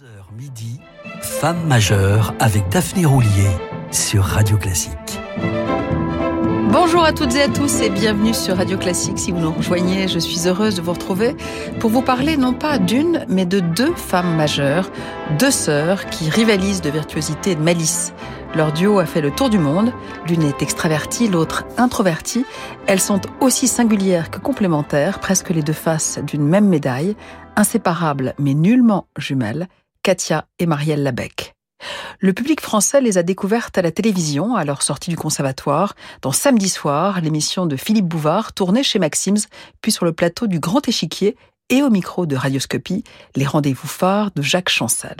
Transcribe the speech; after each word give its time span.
11h 0.00 0.34
midi, 0.34 0.80
Femme 1.20 1.66
majeure 1.66 2.32
avec 2.38 2.66
Daphné 2.70 3.04
Roulier 3.04 3.50
sur 3.90 4.22
Radio 4.22 4.56
Classique. 4.56 5.20
Bonjour 6.72 7.04
à 7.04 7.12
toutes 7.12 7.34
et 7.34 7.42
à 7.42 7.48
tous 7.48 7.82
et 7.82 7.90
bienvenue 7.90 8.32
sur 8.32 8.56
Radio 8.56 8.78
Classique. 8.78 9.18
Si 9.18 9.30
vous 9.30 9.40
nous 9.40 9.52
rejoignez, 9.52 10.08
je 10.08 10.18
suis 10.18 10.48
heureuse 10.48 10.76
de 10.76 10.80
vous 10.80 10.94
retrouver 10.94 11.36
pour 11.80 11.90
vous 11.90 12.00
parler 12.00 12.38
non 12.38 12.54
pas 12.54 12.78
d'une, 12.78 13.26
mais 13.28 13.44
de 13.44 13.60
deux 13.60 13.92
femmes 13.94 14.36
majeures, 14.36 14.90
deux 15.38 15.50
sœurs 15.50 16.06
qui 16.06 16.30
rivalisent 16.30 16.80
de 16.80 16.90
virtuosité 16.90 17.50
et 17.50 17.56
de 17.56 17.62
malice. 17.62 18.14
Leur 18.54 18.72
duo 18.72 19.00
a 19.00 19.06
fait 19.06 19.20
le 19.20 19.30
tour 19.30 19.50
du 19.50 19.58
monde. 19.58 19.92
L'une 20.28 20.42
est 20.42 20.62
extravertie, 20.62 21.28
l'autre 21.28 21.64
introvertie. 21.76 22.46
Elles 22.86 23.00
sont 23.00 23.20
aussi 23.40 23.68
singulières 23.68 24.30
que 24.30 24.38
complémentaires, 24.38 25.20
presque 25.20 25.50
les 25.50 25.62
deux 25.62 25.74
faces 25.74 26.18
d'une 26.24 26.46
même 26.46 26.68
médaille, 26.68 27.16
inséparables 27.54 28.34
mais 28.38 28.54
nullement 28.54 29.06
jumelles, 29.18 29.68
Katia 30.02 30.46
et 30.58 30.66
Marielle 30.66 31.02
Labec. 31.02 31.54
Le 32.18 32.32
public 32.32 32.60
français 32.60 33.00
les 33.00 33.16
a 33.16 33.22
découvertes 33.22 33.78
à 33.78 33.82
la 33.82 33.90
télévision 33.90 34.54
à 34.54 34.64
leur 34.64 34.82
sortie 34.82 35.10
du 35.10 35.16
conservatoire, 35.16 35.94
dans 36.20 36.32
Samedi 36.32 36.68
soir, 36.68 37.20
l'émission 37.20 37.66
de 37.66 37.76
Philippe 37.76 38.08
Bouvard 38.08 38.52
tournée 38.52 38.82
chez 38.82 38.98
Maxims, 38.98 39.46
puis 39.80 39.92
sur 39.92 40.04
le 40.04 40.12
plateau 40.12 40.46
du 40.46 40.60
Grand 40.60 40.86
Échiquier 40.86 41.36
et 41.70 41.82
au 41.82 41.90
micro 41.90 42.26
de 42.26 42.36
Radioscopie, 42.36 43.04
les 43.36 43.46
rendez-vous 43.46 43.88
phares 43.88 44.30
de 44.32 44.42
Jacques 44.42 44.68
Chancel 44.68 45.16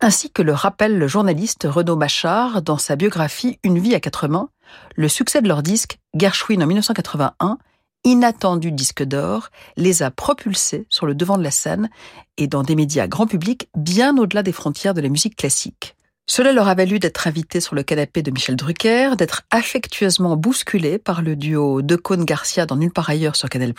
ainsi 0.00 0.30
que 0.30 0.42
le 0.42 0.52
rappelle 0.52 0.98
le 0.98 1.08
journaliste 1.08 1.66
Renaud 1.68 1.96
Machard 1.96 2.62
dans 2.62 2.78
sa 2.78 2.96
biographie 2.96 3.58
Une 3.62 3.78
vie 3.78 3.94
à 3.94 4.00
quatre 4.00 4.28
mains, 4.28 4.48
le 4.94 5.08
succès 5.08 5.42
de 5.42 5.48
leur 5.48 5.62
disque, 5.62 5.98
Gershwin 6.14 6.62
en 6.62 6.66
1981, 6.66 7.58
inattendu 8.06 8.70
disque 8.70 9.02
d'or, 9.02 9.50
les 9.76 10.02
a 10.02 10.10
propulsés 10.10 10.86
sur 10.88 11.06
le 11.06 11.14
devant 11.14 11.36
de 11.36 11.42
la 11.42 11.50
scène 11.50 11.90
et 12.38 12.46
dans 12.46 12.62
des 12.62 12.76
médias 12.76 13.08
grand 13.08 13.26
public 13.26 13.68
bien 13.76 14.16
au-delà 14.16 14.42
des 14.44 14.52
frontières 14.52 14.94
de 14.94 15.00
la 15.00 15.08
musique 15.08 15.36
classique. 15.36 15.96
Cela 16.28 16.52
leur 16.52 16.68
a 16.68 16.74
valu 16.74 16.98
d'être 16.98 17.26
invités 17.26 17.60
sur 17.60 17.74
le 17.74 17.82
canapé 17.82 18.22
de 18.22 18.30
Michel 18.30 18.56
Drucker, 18.56 19.16
d'être 19.16 19.42
affectueusement 19.50 20.36
bousculés 20.36 20.98
par 20.98 21.22
le 21.22 21.36
duo 21.36 21.82
Decaune-Garcia 21.82 22.66
dans 22.66 22.76
Nulle 22.76 22.92
part 22.92 23.10
ailleurs 23.10 23.36
sur 23.36 23.48
Canal+, 23.48 23.72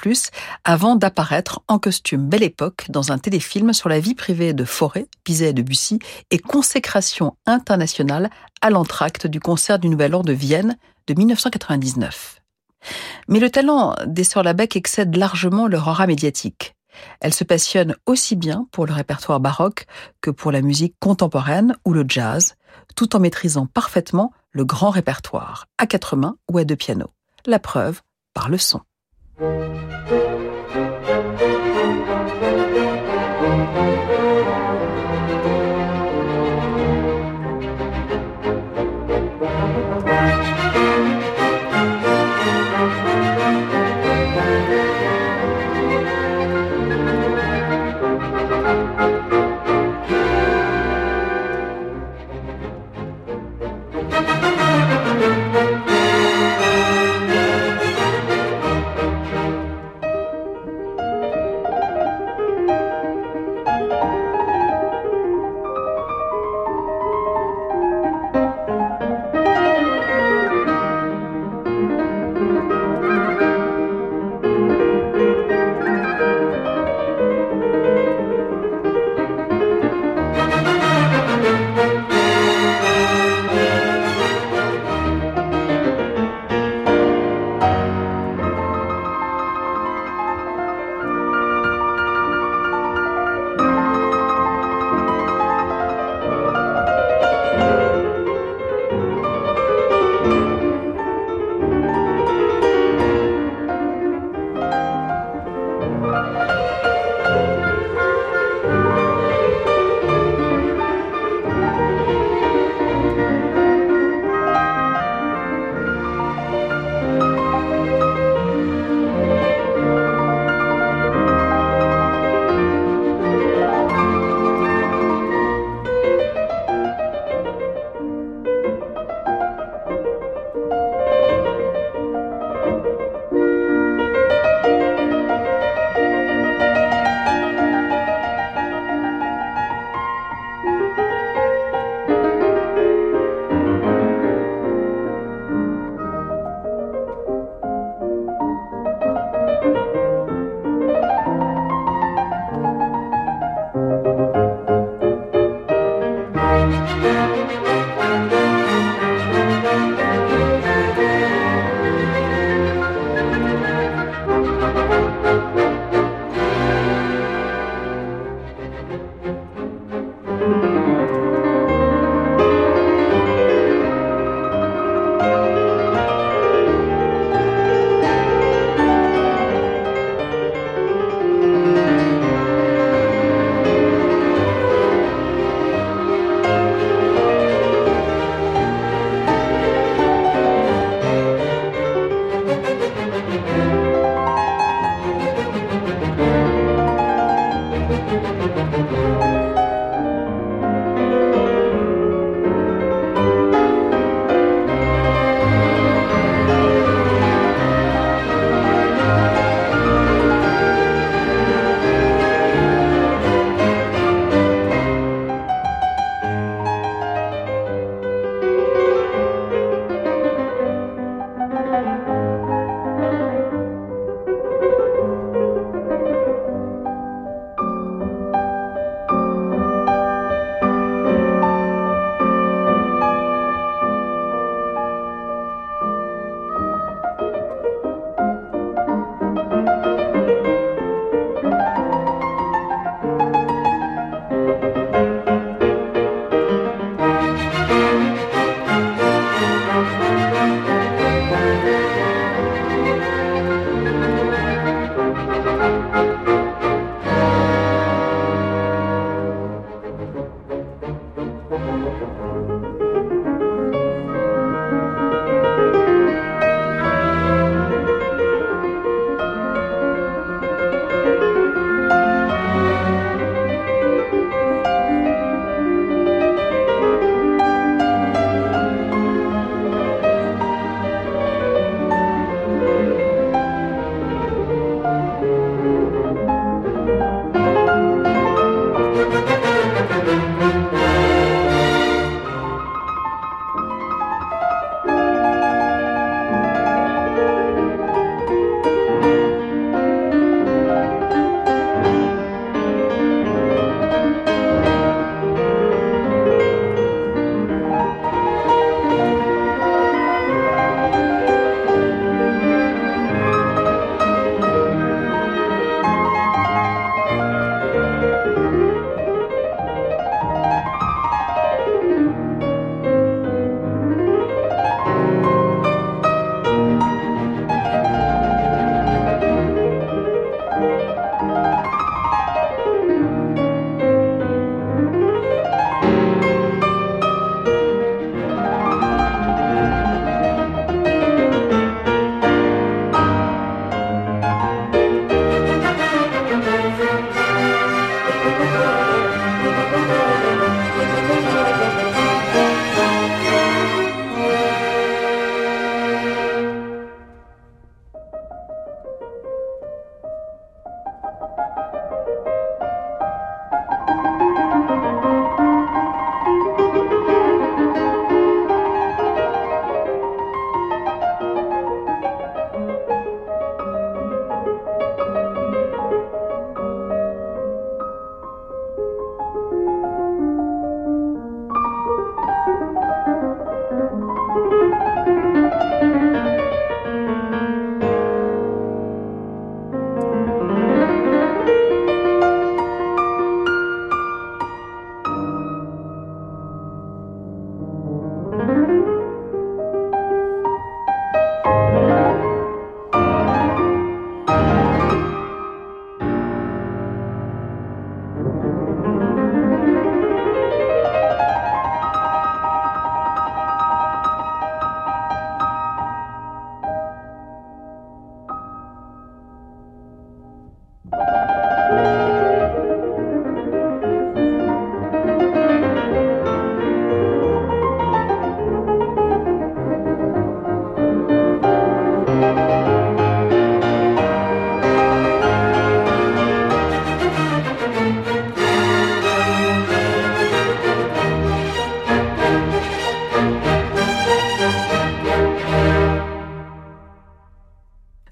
avant 0.64 0.96
d'apparaître 0.96 1.62
en 1.68 1.80
costume 1.80 2.28
Belle 2.28 2.44
Époque 2.44 2.86
dans 2.90 3.12
un 3.12 3.18
téléfilm 3.18 3.74
sur 3.74 3.90
la 3.90 4.00
vie 4.00 4.16
privée 4.16 4.54
de 4.54 4.64
Forêt, 4.66 5.08
Bizet 5.26 5.50
et 5.50 5.54
Debussy, 5.54 6.00
et 6.32 6.40
consécration 6.40 7.36
internationale 7.46 8.30
à 8.62 8.70
l'entracte 8.70 9.28
du 9.28 9.40
concert 9.40 9.80
du 9.80 9.90
Nouvel 9.90 10.16
An 10.16 10.22
de 10.22 10.34
Vienne 10.34 10.78
de 11.08 11.14
1999. 11.14 12.37
Mais 13.28 13.40
le 13.40 13.50
talent 13.50 13.96
des 14.06 14.24
Sœurs 14.24 14.44
Labec 14.44 14.76
excède 14.76 15.16
largement 15.16 15.68
leur 15.68 15.88
aura 15.88 16.08
médiatique. 16.08 16.76
Elle 17.20 17.34
se 17.34 17.44
passionne 17.44 17.96
aussi 18.06 18.36
bien 18.36 18.68
pour 18.72 18.86
le 18.86 18.94
répertoire 18.94 19.40
baroque 19.40 19.86
que 20.22 20.32
pour 20.32 20.52
la 20.52 20.62
musique 20.62 20.96
contemporaine 21.00 21.76
ou 21.86 21.94
le 21.94 22.06
jazz, 22.08 22.56
tout 22.96 23.16
en 23.16 23.20
maîtrisant 23.20 23.68
parfaitement 23.68 24.32
le 24.52 24.66
grand 24.66 24.90
répertoire, 24.90 25.68
à 25.78 25.86
quatre 25.86 26.16
mains 26.16 26.38
ou 26.52 26.58
à 26.58 26.64
deux 26.64 26.76
pianos. 26.76 27.12
La 27.46 27.60
preuve 27.60 28.02
par 28.34 28.50
le 28.50 28.58
son. 28.58 28.82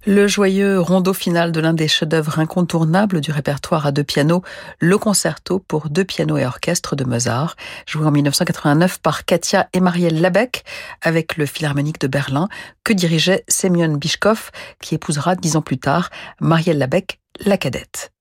Le 0.08 0.28
joyeux 0.28 0.80
rondeau 0.80 1.14
final 1.14 1.52
de 1.52 1.60
l'un 1.60 1.74
des 1.74 1.88
chefs-d'œuvre 1.88 2.38
incontournables 2.38 3.22
du 3.22 3.32
répertoire 3.32 3.88
à 3.88 3.92
deux 3.92 4.04
pianos, 4.04 4.44
le 4.78 5.00
concerto 5.00 5.58
pour 5.58 5.90
deux 5.90 6.04
pianos 6.04 6.38
et 6.38 6.46
orchestre 6.46 6.96
de 6.96 7.04
Mozart, 7.04 7.56
joué 7.88 8.06
en 8.06 8.12
1989 8.12 9.00
par 9.00 9.26
Katia 9.26 9.68
et 9.74 9.80
Marielle 9.80 10.22
Labec 10.22 10.64
avec 11.02 11.38
le 11.38 11.48
Philharmonique 11.48 12.00
de 12.00 12.06
Berlin, 12.06 12.50
que 12.84 12.94
dirigeait 12.94 13.46
Semyon 13.48 13.98
Bishkov, 13.98 14.52
qui 14.80 14.94
épousera 14.94 15.36
dix 15.36 15.56
ans 15.56 15.64
plus 15.64 15.80
tard 15.80 16.12
Marielle 16.40 16.78
Labec, 16.78 17.20
la 17.44 17.58
cadette. 17.58 18.12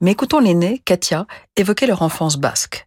Mais 0.00 0.12
écoutons 0.12 0.38
l'aînée, 0.38 0.80
Katia, 0.84 1.26
évoquer 1.56 1.88
leur 1.88 2.02
enfance 2.02 2.36
basque. 2.36 2.86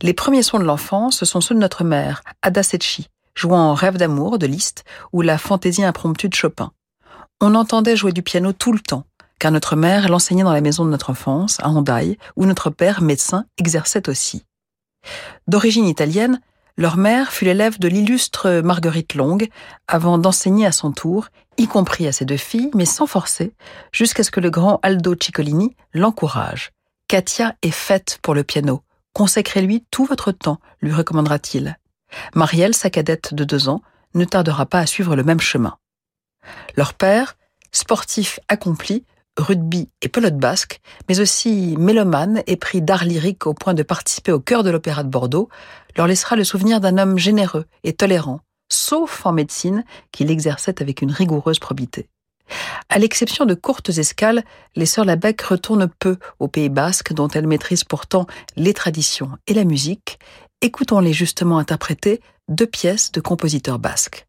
Les 0.00 0.14
premiers 0.14 0.44
sons 0.44 0.60
de 0.60 0.64
l'enfance 0.64 1.24
sont 1.24 1.40
ceux 1.40 1.56
de 1.56 1.60
notre 1.60 1.82
mère, 1.82 2.22
Ada 2.42 2.62
Setchi, 2.62 3.08
jouant 3.34 3.58
en 3.58 3.74
Rêve 3.74 3.96
d'amour 3.96 4.38
de 4.38 4.46
Liszt 4.46 4.84
ou 5.12 5.22
la 5.22 5.38
fantaisie 5.38 5.82
impromptue 5.82 6.28
de 6.28 6.34
Chopin. 6.34 6.70
On 7.42 7.54
entendait 7.54 7.96
jouer 7.96 8.12
du 8.12 8.22
piano 8.22 8.52
tout 8.52 8.72
le 8.72 8.80
temps, 8.80 9.06
car 9.38 9.50
notre 9.50 9.74
mère 9.74 10.10
l'enseignait 10.10 10.42
dans 10.42 10.52
la 10.52 10.60
maison 10.60 10.84
de 10.84 10.90
notre 10.90 11.08
enfance, 11.08 11.56
à 11.60 11.70
Hondaï, 11.70 12.18
où 12.36 12.44
notre 12.44 12.68
père, 12.68 13.00
médecin, 13.00 13.46
exerçait 13.56 14.10
aussi. 14.10 14.44
D'origine 15.46 15.86
italienne, 15.86 16.42
leur 16.76 16.98
mère 16.98 17.32
fut 17.32 17.46
l'élève 17.46 17.78
de 17.78 17.88
l'illustre 17.88 18.60
Marguerite 18.60 19.14
Long, 19.14 19.38
avant 19.88 20.18
d'enseigner 20.18 20.66
à 20.66 20.72
son 20.72 20.92
tour, 20.92 21.28
y 21.56 21.66
compris 21.66 22.06
à 22.06 22.12
ses 22.12 22.26
deux 22.26 22.36
filles, 22.36 22.70
mais 22.74 22.84
sans 22.84 23.06
forcer, 23.06 23.54
jusqu'à 23.90 24.22
ce 24.22 24.30
que 24.30 24.40
le 24.40 24.50
grand 24.50 24.78
Aldo 24.82 25.14
Ciccolini 25.18 25.74
l'encourage. 25.94 26.72
Katia 27.08 27.54
est 27.62 27.70
faite 27.70 28.18
pour 28.20 28.34
le 28.34 28.44
piano. 28.44 28.82
Consacrez-lui 29.14 29.86
tout 29.90 30.04
votre 30.04 30.30
temps, 30.30 30.60
lui 30.82 30.92
recommandera-t-il. 30.92 31.78
Marielle, 32.34 32.74
sa 32.74 32.90
cadette 32.90 33.32
de 33.32 33.44
deux 33.44 33.70
ans, 33.70 33.80
ne 34.14 34.26
tardera 34.26 34.66
pas 34.66 34.80
à 34.80 34.86
suivre 34.86 35.16
le 35.16 35.24
même 35.24 35.40
chemin. 35.40 35.78
Leur 36.76 36.94
père, 36.94 37.36
sportif 37.72 38.40
accompli, 38.48 39.04
rugby 39.36 39.88
et 40.02 40.08
pelote 40.08 40.36
basque, 40.36 40.80
mais 41.08 41.20
aussi 41.20 41.76
mélomane 41.78 42.42
et 42.46 42.56
pris 42.56 42.82
d'art 42.82 43.04
lyrique 43.04 43.46
au 43.46 43.54
point 43.54 43.74
de 43.74 43.82
participer 43.82 44.32
au 44.32 44.40
chœur 44.40 44.62
de 44.62 44.70
l'Opéra 44.70 45.02
de 45.02 45.08
Bordeaux, 45.08 45.48
leur 45.96 46.06
laissera 46.06 46.36
le 46.36 46.44
souvenir 46.44 46.80
d'un 46.80 46.98
homme 46.98 47.18
généreux 47.18 47.66
et 47.84 47.92
tolérant, 47.92 48.40
sauf 48.70 49.24
en 49.26 49.32
médecine, 49.32 49.84
qu'il 50.12 50.30
exerçait 50.30 50.80
avec 50.80 51.02
une 51.02 51.12
rigoureuse 51.12 51.58
probité. 51.58 52.08
À 52.88 52.98
l'exception 52.98 53.46
de 53.46 53.54
courtes 53.54 53.90
escales, 53.90 54.42
les 54.74 54.86
sœurs 54.86 55.04
Labec 55.04 55.40
retournent 55.42 55.90
peu 56.00 56.16
au 56.40 56.48
Pays 56.48 56.68
basque, 56.68 57.12
dont 57.12 57.28
elles 57.28 57.46
maîtrisent 57.46 57.84
pourtant 57.84 58.26
les 58.56 58.74
traditions 58.74 59.30
et 59.46 59.54
la 59.54 59.64
musique. 59.64 60.18
Écoutons-les 60.60 61.12
justement 61.12 61.58
interpréter 61.58 62.20
deux 62.48 62.66
pièces 62.66 63.12
de 63.12 63.20
compositeurs 63.20 63.78
basques. 63.78 64.26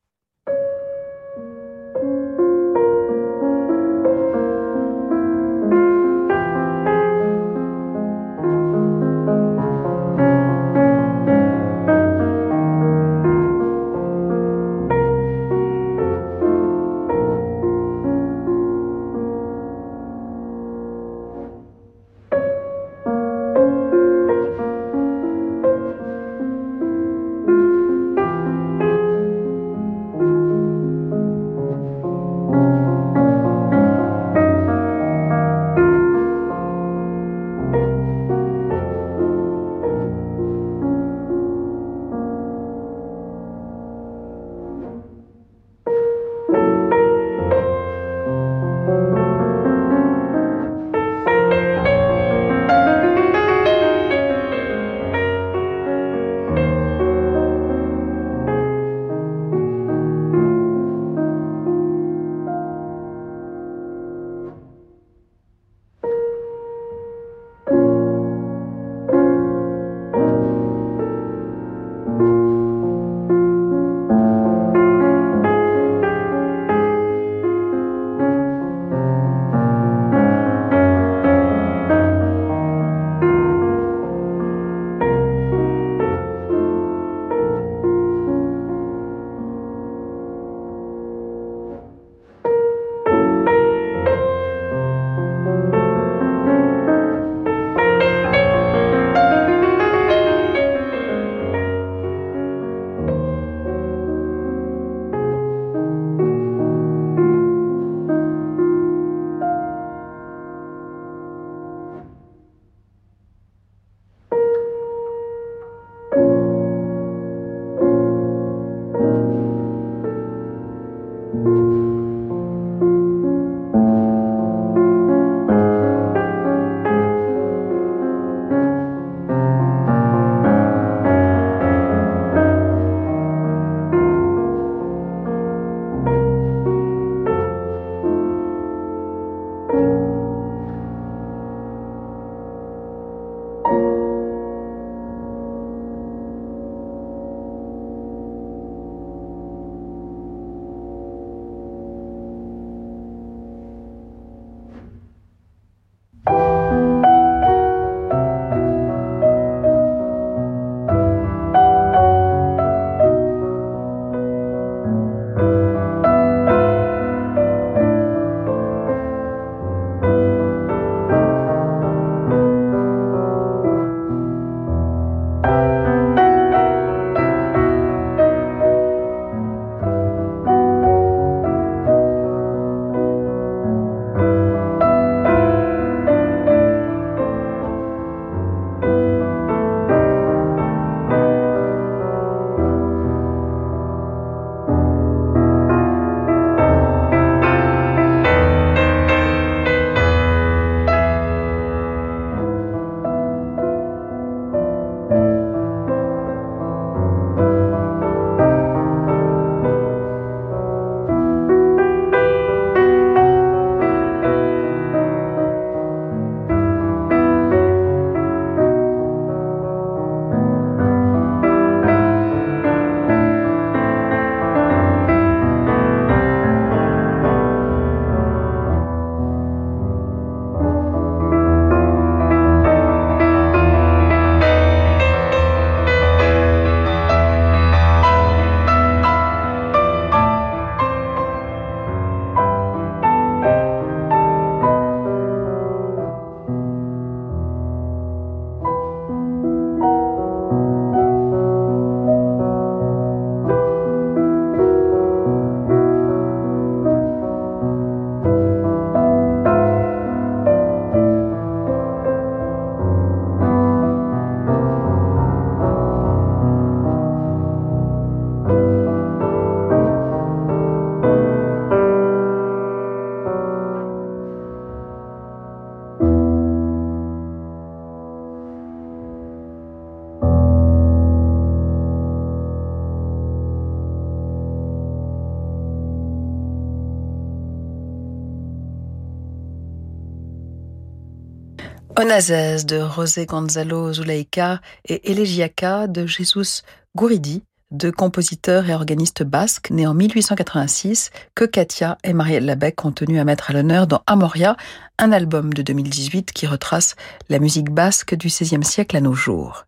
De 292.11 292.93
José 292.93 293.25
Gonzalo 293.25 293.93
Zuleika 293.93 294.59
et 294.83 295.09
Elegiaca 295.09 295.87
de 295.87 296.05
Jesus 296.05 296.61
Gouridi, 296.93 297.41
deux 297.71 297.93
compositeurs 297.93 298.69
et 298.69 298.73
organistes 298.73 299.23
basques 299.23 299.71
nés 299.71 299.87
en 299.87 299.93
1886 299.93 301.11
que 301.35 301.45
Katia 301.45 301.97
et 302.03 302.11
Marielle 302.11 302.45
Labec 302.45 302.83
ont 302.83 302.91
tenu 302.91 303.17
à 303.17 303.23
mettre 303.23 303.51
à 303.51 303.53
l'honneur 303.53 303.87
dans 303.87 304.01
Amoria, 304.07 304.57
un 304.99 305.13
album 305.13 305.53
de 305.53 305.61
2018 305.61 306.33
qui 306.33 306.47
retrace 306.47 306.97
la 307.29 307.39
musique 307.39 307.69
basque 307.69 308.13
du 308.13 308.27
XVIe 308.27 308.65
siècle 308.65 308.97
à 308.97 308.99
nos 308.99 309.13
jours. 309.13 309.65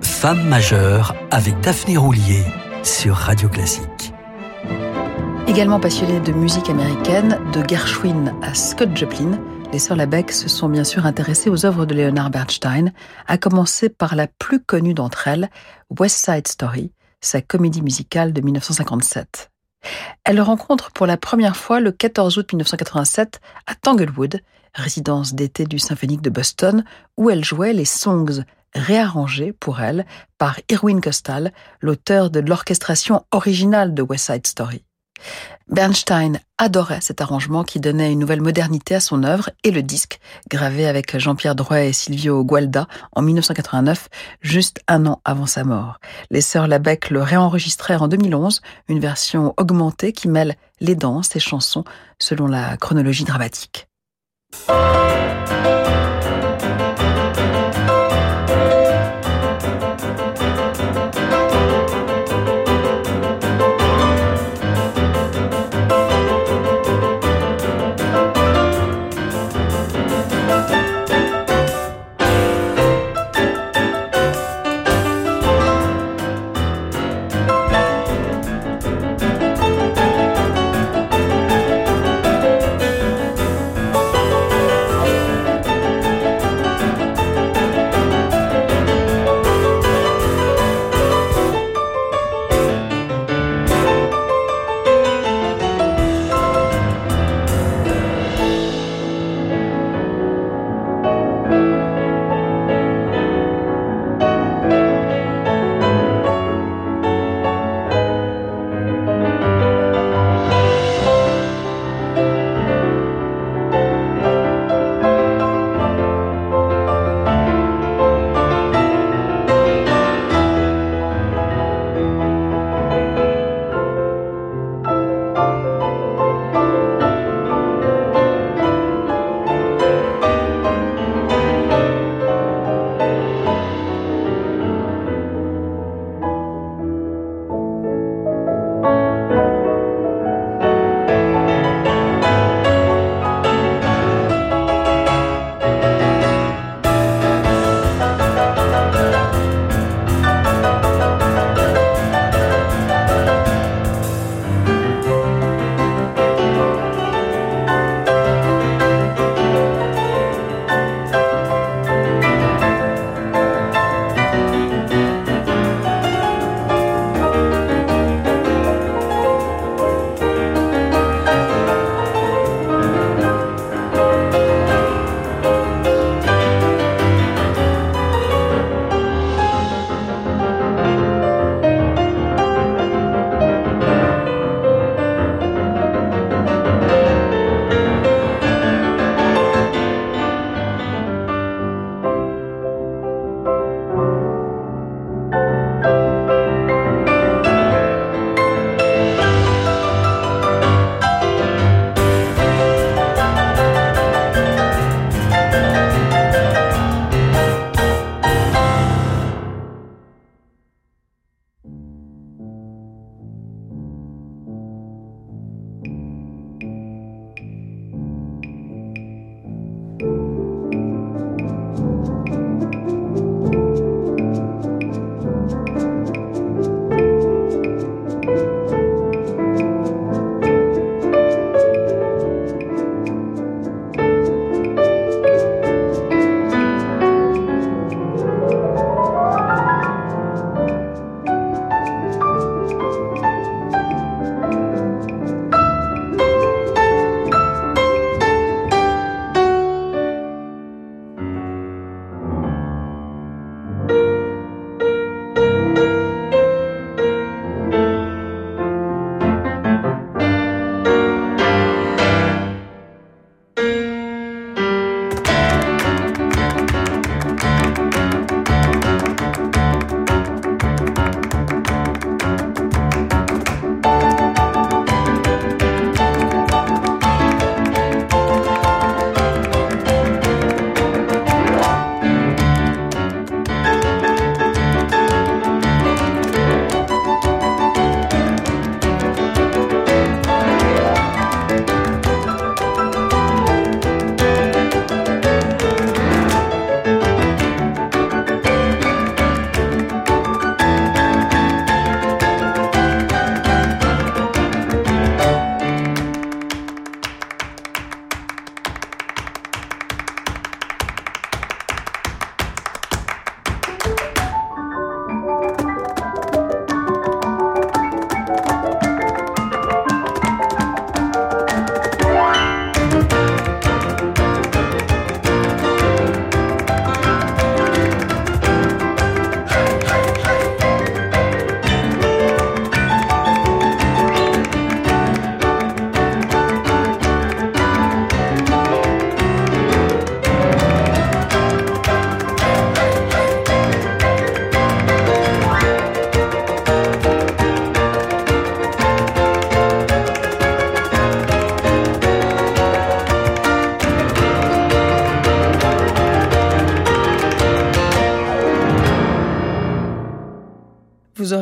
Femme 0.00 0.48
majeure 0.48 1.14
avec 1.30 1.60
Daphné 1.60 1.96
Roulier 1.98 2.42
sur 2.82 3.14
Radio 3.14 3.48
Classique. 3.48 4.13
Également 5.46 5.78
passionnée 5.78 6.20
de 6.20 6.32
musique 6.32 6.70
américaine, 6.70 7.38
de 7.52 7.62
Gershwin 7.68 8.34
à 8.40 8.54
Scott 8.54 8.96
Joplin, 8.96 9.38
les 9.72 9.78
sœurs 9.78 9.96
Labec 9.96 10.32
se 10.32 10.48
sont 10.48 10.70
bien 10.70 10.84
sûr 10.84 11.04
intéressées 11.04 11.50
aux 11.50 11.66
œuvres 11.66 11.84
de 11.84 11.94
Leonard 11.94 12.30
Bernstein, 12.30 12.92
à 13.26 13.36
commencer 13.36 13.90
par 13.90 14.14
la 14.16 14.26
plus 14.26 14.58
connue 14.58 14.94
d'entre 14.94 15.28
elles, 15.28 15.50
West 15.98 16.24
Side 16.24 16.48
Story, 16.48 16.92
sa 17.20 17.42
comédie 17.42 17.82
musicale 17.82 18.32
de 18.32 18.40
1957. 18.40 19.50
Elles 20.24 20.36
le 20.36 20.42
rencontrent 20.42 20.92
pour 20.92 21.06
la 21.06 21.18
première 21.18 21.56
fois 21.56 21.78
le 21.78 21.92
14 21.92 22.38
août 22.38 22.52
1987 22.52 23.40
à 23.66 23.74
Tanglewood, 23.74 24.40
résidence 24.74 25.34
d'été 25.34 25.66
du 25.66 25.78
Symphonique 25.78 26.22
de 26.22 26.30
Boston, 26.30 26.84
où 27.18 27.28
elle 27.28 27.44
jouait 27.44 27.74
les 27.74 27.84
songs 27.84 28.44
réarrangés 28.74 29.52
pour 29.52 29.80
elle 29.80 30.06
par 30.38 30.58
Irwin 30.70 31.00
Costal, 31.02 31.52
l'auteur 31.80 32.30
de 32.30 32.40
l'orchestration 32.40 33.26
originale 33.30 33.92
de 33.92 34.02
West 34.02 34.26
Side 34.32 34.46
Story. 34.46 34.83
Bernstein 35.68 36.40
adorait 36.58 37.00
cet 37.00 37.20
arrangement 37.20 37.64
qui 37.64 37.80
donnait 37.80 38.12
une 38.12 38.18
nouvelle 38.18 38.42
modernité 38.42 38.94
à 38.94 39.00
son 39.00 39.24
œuvre 39.24 39.50
et 39.64 39.70
le 39.70 39.82
disque, 39.82 40.20
gravé 40.50 40.86
avec 40.86 41.18
Jean-Pierre 41.18 41.54
Drouet 41.54 41.88
et 41.88 41.92
Silvio 41.92 42.44
Gualda 42.44 42.86
en 43.12 43.22
1989, 43.22 44.08
juste 44.40 44.80
un 44.86 45.06
an 45.06 45.20
avant 45.24 45.46
sa 45.46 45.64
mort. 45.64 46.00
Les 46.30 46.42
sœurs 46.42 46.68
Labec 46.68 47.10
le 47.10 47.22
réenregistrèrent 47.22 48.02
en 48.02 48.08
2011, 48.08 48.60
une 48.88 49.00
version 49.00 49.54
augmentée 49.56 50.12
qui 50.12 50.28
mêle 50.28 50.54
les 50.80 50.94
danses 50.94 51.34
et 51.34 51.40
chansons 51.40 51.84
selon 52.18 52.46
la 52.46 52.76
chronologie 52.76 53.24
dramatique. 53.24 53.88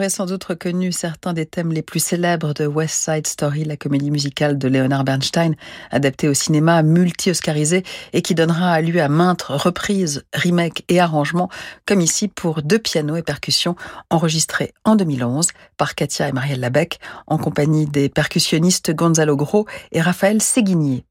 Sans 0.09 0.27
doute 0.27 0.45
reconnu 0.45 0.93
certains 0.93 1.33
des 1.33 1.47
thèmes 1.47 1.73
les 1.73 1.83
plus 1.83 2.01
célèbres 2.01 2.55
de 2.55 2.67
West 2.67 2.95
Side 2.95 3.27
Story, 3.27 3.65
la 3.65 3.77
comédie 3.77 4.11
musicale 4.11 4.59
de 4.59 4.69
Leonard 4.69 5.05
Bernstein, 5.05 5.55
adaptée 5.91 6.29
au 6.29 6.35
cinéma, 6.35 6.83
multi-oscarisée 6.83 7.85
et 8.13 8.23
qui 8.23 8.35
donnera 8.35 8.81
lieu 8.81 9.01
à 9.01 9.09
maintes 9.09 9.43
reprises, 9.43 10.25
remakes 10.35 10.85
et 10.89 11.01
arrangements, 11.01 11.49
comme 11.87 12.01
ici 12.01 12.29
pour 12.29 12.63
deux 12.63 12.79
pianos 12.79 13.17
et 13.17 13.23
percussions 13.23 13.77
enregistrés 14.11 14.73
en 14.85 14.97
2011 14.97 15.49
par 15.77 15.95
Katia 15.95 16.29
et 16.29 16.33
Marielle 16.33 16.61
Labec 16.61 16.99
en 17.27 17.39
compagnie 17.39 17.87
des 17.87 18.09
percussionnistes 18.09 18.93
Gonzalo 18.93 19.37
Gros 19.37 19.67
et 19.93 20.01
Raphaël 20.01 20.41
Séguinier. 20.41 21.05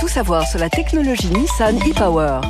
Tout 0.00 0.08
savoir 0.08 0.46
sur 0.46 0.58
la 0.58 0.70
technologie 0.70 1.30
Nissan 1.30 1.76
e-Power. 1.78 2.40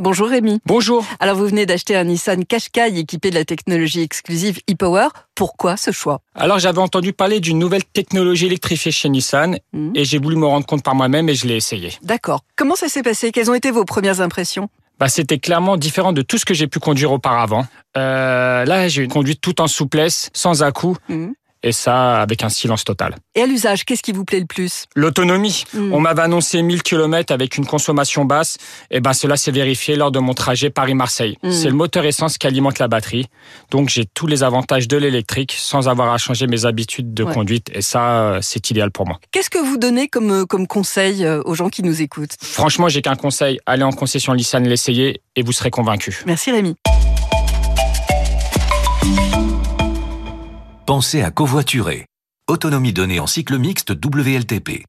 Bonjour 0.00 0.28
Rémi. 0.28 0.60
Bonjour. 0.64 1.04
Alors 1.20 1.36
vous 1.36 1.46
venez 1.46 1.66
d'acheter 1.66 1.94
un 1.94 2.04
Nissan 2.04 2.46
Qashqai 2.46 2.98
équipé 2.98 3.28
de 3.28 3.34
la 3.34 3.44
technologie 3.44 4.00
exclusive 4.00 4.58
e-Power. 4.70 5.08
Pourquoi 5.34 5.76
ce 5.76 5.90
choix? 5.90 6.22
Alors 6.34 6.58
j'avais 6.58 6.78
entendu 6.78 7.12
parler 7.12 7.38
d'une 7.38 7.58
nouvelle 7.58 7.84
technologie 7.84 8.46
électrifiée 8.46 8.92
chez 8.92 9.10
Nissan 9.10 9.58
mmh. 9.74 9.90
et 9.94 10.06
j'ai 10.06 10.16
voulu 10.16 10.36
me 10.36 10.46
rendre 10.46 10.64
compte 10.64 10.82
par 10.82 10.94
moi-même 10.94 11.28
et 11.28 11.34
je 11.34 11.46
l'ai 11.46 11.56
essayé. 11.56 11.92
D'accord. 12.00 12.44
Comment 12.56 12.76
ça 12.76 12.88
s'est 12.88 13.02
passé? 13.02 13.30
Quelles 13.30 13.50
ont 13.50 13.54
été 13.54 13.70
vos 13.70 13.84
premières 13.84 14.22
impressions? 14.22 14.70
Bah, 14.98 15.10
c'était 15.10 15.38
clairement 15.38 15.76
différent 15.76 16.14
de 16.14 16.22
tout 16.22 16.38
ce 16.38 16.46
que 16.46 16.54
j'ai 16.54 16.66
pu 16.66 16.78
conduire 16.78 17.12
auparavant. 17.12 17.66
Euh, 17.98 18.64
là, 18.64 18.88
j'ai 18.88 19.06
conduit 19.06 19.36
tout 19.36 19.60
en 19.60 19.66
souplesse, 19.66 20.30
sans 20.32 20.62
à-coups. 20.62 20.98
Mmh 21.10 21.28
et 21.62 21.72
ça 21.72 22.20
avec 22.20 22.42
un 22.42 22.48
silence 22.48 22.84
total. 22.84 23.16
Et 23.34 23.42
à 23.42 23.46
l'usage, 23.46 23.84
qu'est-ce 23.84 24.02
qui 24.02 24.12
vous 24.12 24.24
plaît 24.24 24.40
le 24.40 24.46
plus? 24.46 24.86
L'autonomie. 24.94 25.64
Hmm. 25.74 25.92
On 25.92 26.00
m'avait 26.00 26.22
annoncé 26.22 26.62
1000 26.62 26.82
km 26.82 27.32
avec 27.32 27.56
une 27.56 27.66
consommation 27.66 28.24
basse, 28.24 28.56
et 28.90 29.00
ben 29.00 29.12
cela 29.12 29.36
s'est 29.36 29.50
vérifié 29.50 29.96
lors 29.96 30.10
de 30.10 30.18
mon 30.18 30.34
trajet 30.34 30.70
Paris-Marseille. 30.70 31.36
Hmm. 31.42 31.50
C'est 31.50 31.68
le 31.68 31.74
moteur 31.74 32.04
essence 32.04 32.38
qui 32.38 32.46
alimente 32.46 32.78
la 32.78 32.88
batterie, 32.88 33.26
donc 33.70 33.88
j'ai 33.88 34.04
tous 34.04 34.26
les 34.26 34.42
avantages 34.42 34.88
de 34.88 34.96
l'électrique 34.96 35.54
sans 35.56 35.88
avoir 35.88 36.12
à 36.12 36.18
changer 36.18 36.46
mes 36.46 36.64
habitudes 36.64 37.14
de 37.14 37.24
conduite, 37.24 37.70
et 37.74 37.82
ça 37.82 38.38
c'est 38.42 38.70
idéal 38.70 38.90
pour 38.90 39.06
moi. 39.06 39.18
Qu'est-ce 39.32 39.50
que 39.50 39.58
vous 39.58 39.76
donnez 39.76 40.08
comme, 40.08 40.30
euh, 40.30 40.46
comme 40.46 40.66
conseil 40.66 41.24
euh, 41.24 41.42
aux 41.44 41.54
gens 41.54 41.68
qui 41.68 41.82
nous 41.82 42.02
écoutent? 42.02 42.36
Franchement, 42.40 42.88
j'ai 42.88 43.02
qu'un 43.02 43.16
conseil, 43.16 43.58
allez 43.66 43.84
en 43.84 43.92
concession 43.92 44.34
Nissan, 44.34 44.66
l'essayer, 44.66 45.22
et 45.36 45.42
vous 45.42 45.52
serez 45.52 45.70
convaincu. 45.70 46.22
Merci 46.26 46.50
Rémi. 46.50 46.76
Pensez 50.90 51.22
à 51.22 51.30
covoiturer. 51.30 52.06
Autonomie 52.48 52.92
donnée 52.92 53.20
en 53.20 53.28
cycle 53.28 53.58
mixte 53.58 53.90
WLTP. 53.90 54.82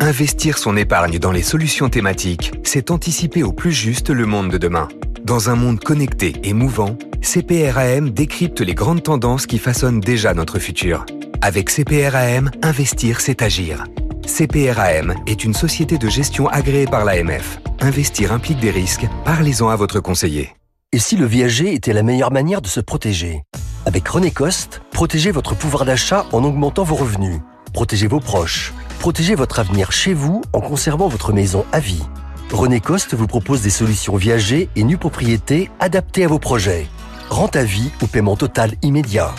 Investir 0.00 0.56
son 0.56 0.78
épargne 0.78 1.18
dans 1.18 1.30
les 1.30 1.42
solutions 1.42 1.90
thématiques, 1.90 2.52
c'est 2.62 2.90
anticiper 2.90 3.42
au 3.42 3.52
plus 3.52 3.72
juste 3.72 4.08
le 4.08 4.24
monde 4.24 4.50
de 4.50 4.56
demain. 4.56 4.88
Dans 5.22 5.50
un 5.50 5.56
monde 5.56 5.78
connecté 5.78 6.32
et 6.42 6.54
mouvant, 6.54 6.96
CPRAM 7.20 8.12
décrypte 8.12 8.62
les 8.62 8.72
grandes 8.72 9.02
tendances 9.02 9.44
qui 9.44 9.58
façonnent 9.58 10.00
déjà 10.00 10.32
notre 10.32 10.58
futur. 10.58 11.04
Avec 11.42 11.68
CPRAM, 11.68 12.50
investir, 12.62 13.20
c'est 13.20 13.42
agir. 13.42 13.84
CPRAM 14.26 15.16
est 15.26 15.44
une 15.44 15.52
société 15.52 15.98
de 15.98 16.08
gestion 16.08 16.48
agréée 16.48 16.86
par 16.86 17.04
l'AMF. 17.04 17.60
Investir 17.82 18.32
implique 18.32 18.58
des 18.58 18.70
risques, 18.70 19.06
parlez-en 19.26 19.68
à 19.68 19.76
votre 19.76 20.00
conseiller. 20.00 20.54
Et 20.94 21.00
si 21.00 21.16
le 21.16 21.26
viager 21.26 21.74
était 21.74 21.92
la 21.92 22.04
meilleure 22.04 22.30
manière 22.30 22.62
de 22.62 22.68
se 22.68 22.78
protéger? 22.78 23.42
Avec 23.84 24.06
René 24.06 24.30
Coste, 24.30 24.80
protégez 24.92 25.32
votre 25.32 25.56
pouvoir 25.56 25.84
d'achat 25.84 26.24
en 26.30 26.44
augmentant 26.44 26.84
vos 26.84 26.94
revenus. 26.94 27.40
Protégez 27.72 28.06
vos 28.06 28.20
proches. 28.20 28.72
Protégez 29.00 29.34
votre 29.34 29.58
avenir 29.58 29.90
chez 29.90 30.14
vous 30.14 30.42
en 30.52 30.60
conservant 30.60 31.08
votre 31.08 31.32
maison 31.32 31.64
à 31.72 31.80
vie. 31.80 32.04
René 32.52 32.78
Coste 32.78 33.14
vous 33.14 33.26
propose 33.26 33.60
des 33.60 33.70
solutions 33.70 34.14
viagées 34.14 34.68
et 34.76 34.84
nues 34.84 34.96
propriétés 34.96 35.68
adaptées 35.80 36.26
à 36.26 36.28
vos 36.28 36.38
projets. 36.38 36.86
Rente 37.28 37.56
à 37.56 37.64
vie 37.64 37.90
ou 38.00 38.06
paiement 38.06 38.36
total 38.36 38.74
immédiat. 38.82 39.34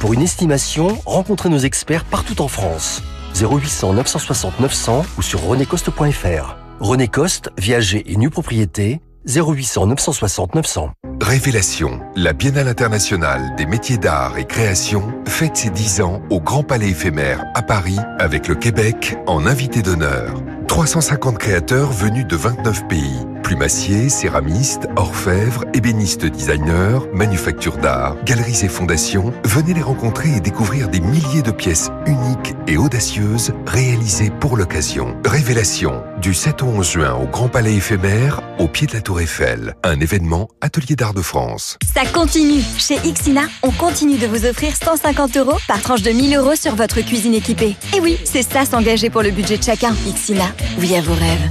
Pour 0.00 0.12
une 0.12 0.20
estimation, 0.20 1.00
rencontrez 1.06 1.48
nos 1.48 1.56
experts 1.56 2.04
partout 2.04 2.42
en 2.42 2.48
France. 2.48 3.02
0800 3.34 3.94
960 3.94 4.60
900 4.60 5.06
ou 5.16 5.22
sur 5.22 5.42
renécoste.fr. 5.42 6.56
René 6.80 7.08
Coste, 7.08 7.48
viager 7.56 8.12
et 8.12 8.16
nue 8.18 8.28
propriété, 8.28 9.00
0800 9.26 9.86
960 9.86 10.54
900. 10.54 10.90
Révélation, 11.20 12.00
la 12.16 12.32
Biennale 12.32 12.68
internationale 12.68 13.54
des 13.56 13.66
métiers 13.66 13.98
d'art 13.98 14.38
et 14.38 14.44
création 14.44 15.12
fête 15.26 15.56
ses 15.56 15.70
10 15.70 16.00
ans 16.00 16.22
au 16.30 16.40
Grand 16.40 16.62
Palais 16.62 16.90
éphémère 16.90 17.44
à 17.54 17.62
Paris 17.62 17.98
avec 18.18 18.48
le 18.48 18.54
Québec 18.54 19.16
en 19.26 19.46
invité 19.46 19.82
d'honneur. 19.82 20.34
350 20.68 21.38
créateurs 21.38 21.90
venus 21.90 22.26
de 22.26 22.36
29 22.36 22.86
pays. 22.88 23.26
Plumassiers, 23.42 24.10
céramistes, 24.10 24.88
orfèvres, 24.96 25.64
ébénistes 25.72 26.26
designers, 26.26 26.98
manufactures 27.14 27.78
d'art, 27.78 28.14
galeries 28.24 28.60
et 28.62 28.68
fondations, 28.68 29.32
venez 29.44 29.72
les 29.72 29.80
rencontrer 29.80 30.36
et 30.36 30.40
découvrir 30.40 30.88
des 30.90 31.00
milliers 31.00 31.40
de 31.40 31.50
pièces 31.50 31.88
uniques 32.06 32.54
et 32.66 32.76
audacieuses 32.76 33.54
réalisées 33.66 34.30
pour 34.38 34.58
l'occasion. 34.58 35.16
Révélation, 35.24 36.02
du 36.20 36.34
7 36.34 36.62
au 36.62 36.66
11 36.66 36.90
juin 36.90 37.14
au 37.14 37.26
Grand 37.26 37.48
Palais 37.48 37.74
éphémère, 37.74 38.42
au 38.58 38.68
pied 38.68 38.86
de 38.86 38.92
la 38.92 39.00
Tour 39.00 39.20
Eiffel. 39.20 39.74
Un 39.82 39.98
événement 40.00 40.48
Atelier 40.60 40.94
d'Art 40.94 41.14
de 41.14 41.22
France. 41.22 41.78
Ça 41.94 42.04
continue 42.04 42.60
Chez 42.76 42.96
Ixina, 43.02 43.44
on 43.62 43.70
continue 43.70 44.18
de 44.18 44.26
vous 44.26 44.44
offrir 44.44 44.74
150 44.76 45.36
euros 45.38 45.56
par 45.66 45.80
tranche 45.80 46.02
de 46.02 46.10
1000 46.10 46.36
euros 46.36 46.54
sur 46.54 46.74
votre 46.74 47.00
cuisine 47.00 47.32
équipée. 47.32 47.76
Et 47.96 48.00
oui, 48.00 48.18
c'est 48.24 48.42
ça 48.42 48.66
s'engager 48.66 49.08
pour 49.08 49.22
le 49.22 49.30
budget 49.30 49.56
de 49.56 49.62
chacun. 49.62 49.94
Ixina, 50.06 50.44
oui 50.78 50.94
à 50.94 51.00
vos 51.00 51.14
rêves. 51.14 51.50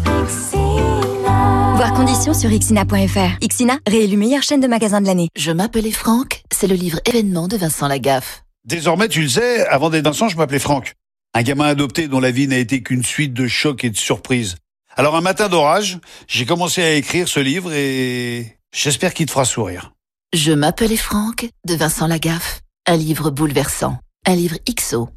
Voir 1.76 1.94
conditions 1.94 2.34
sur 2.34 2.52
ixina.fr. 2.52 3.38
Ixina, 3.42 3.78
réélu 3.88 4.18
meilleure 4.18 4.42
chaîne 4.42 4.60
de 4.60 4.68
magasins 4.68 5.00
de 5.00 5.06
l'année. 5.06 5.30
Je 5.38 5.52
m'appelais 5.52 5.92
Franck, 5.92 6.42
c'est 6.52 6.68
le 6.68 6.76
livre 6.76 7.00
événement 7.06 7.48
de 7.48 7.56
Vincent 7.56 7.88
Lagaffe. 7.88 8.44
Désormais, 8.66 9.08
tu 9.08 9.22
le 9.22 9.30
sais, 9.30 9.66
avant 9.68 9.90
d'être 9.90 10.06
Vincent, 10.06 10.28
je 10.28 10.38
m'appelais 10.38 10.60
Franck. 10.60 10.94
Un 11.34 11.44
gamin 11.44 11.66
adopté 11.66 12.08
dont 12.08 12.20
la 12.20 12.32
vie 12.32 12.48
n'a 12.48 12.58
été 12.58 12.82
qu'une 12.82 13.04
suite 13.04 13.34
de 13.34 13.48
chocs 13.48 13.84
et 13.84 13.92
de 13.92 13.96
surprises. 13.96 14.56
Alors 14.96 15.16
un 15.16 15.22
matin 15.22 15.50
d'orage, 15.50 16.00
j'ai 16.28 16.48
commencé 16.48 16.82
à 16.82 16.94
écrire 16.94 17.28
ce 17.28 17.40
livre 17.40 17.72
et 17.72 18.58
j'espère 18.74 19.14
qu'il 19.14 19.28
te 19.28 19.32
fera 19.32 19.46
sourire. 19.46 19.94
Je 20.34 20.52
m'appelais 20.52 20.98
Franck 20.98 21.48
de 21.68 21.76
Vincent 21.76 22.08
Lagaffe. 22.08 22.62
Un 22.88 22.98
livre 22.98 23.30
bouleversant. 23.30 24.00
Un 24.26 24.36
livre 24.36 24.58
XO. 24.68 25.10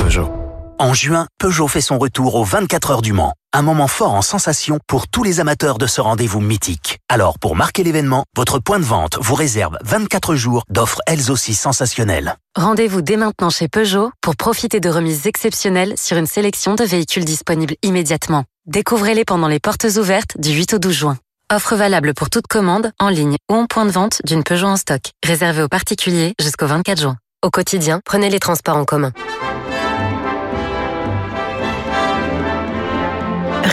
Peugeot. 0.00 0.39
En 0.82 0.94
juin, 0.94 1.26
Peugeot 1.36 1.68
fait 1.68 1.82
son 1.82 1.98
retour 1.98 2.36
aux 2.36 2.42
24 2.42 2.90
heures 2.90 3.02
du 3.02 3.12
Mans. 3.12 3.34
Un 3.52 3.60
moment 3.60 3.86
fort 3.86 4.14
en 4.14 4.22
sensation 4.22 4.78
pour 4.86 5.08
tous 5.08 5.22
les 5.22 5.38
amateurs 5.38 5.76
de 5.76 5.86
ce 5.86 6.00
rendez-vous 6.00 6.40
mythique. 6.40 7.00
Alors, 7.10 7.38
pour 7.38 7.54
marquer 7.54 7.84
l'événement, 7.84 8.24
votre 8.34 8.60
point 8.60 8.80
de 8.80 8.84
vente 8.86 9.18
vous 9.20 9.34
réserve 9.34 9.76
24 9.84 10.36
jours 10.36 10.64
d'offres 10.70 11.02
elles 11.06 11.30
aussi 11.30 11.52
sensationnelles. 11.52 12.34
Rendez-vous 12.56 13.02
dès 13.02 13.18
maintenant 13.18 13.50
chez 13.50 13.68
Peugeot 13.68 14.10
pour 14.22 14.36
profiter 14.36 14.80
de 14.80 14.88
remises 14.88 15.26
exceptionnelles 15.26 15.92
sur 15.98 16.16
une 16.16 16.24
sélection 16.24 16.76
de 16.76 16.84
véhicules 16.84 17.26
disponibles 17.26 17.74
immédiatement. 17.82 18.44
Découvrez-les 18.64 19.26
pendant 19.26 19.48
les 19.48 19.60
portes 19.60 19.86
ouvertes 19.98 20.40
du 20.40 20.48
8 20.52 20.72
au 20.72 20.78
12 20.78 20.94
juin. 20.94 21.18
Offre 21.52 21.76
valable 21.76 22.14
pour 22.14 22.30
toute 22.30 22.46
commande, 22.46 22.90
en 22.98 23.10
ligne 23.10 23.36
ou 23.50 23.54
en 23.54 23.66
point 23.66 23.84
de 23.84 23.90
vente 23.90 24.22
d'une 24.24 24.44
Peugeot 24.44 24.68
en 24.68 24.78
stock. 24.78 25.02
Réservé 25.22 25.62
aux 25.62 25.68
particuliers 25.68 26.32
jusqu'au 26.40 26.66
24 26.66 27.02
juin. 27.02 27.16
Au 27.42 27.50
quotidien, 27.50 28.00
prenez 28.06 28.30
les 28.30 28.40
transports 28.40 28.78
en 28.78 28.86
commun. 28.86 29.12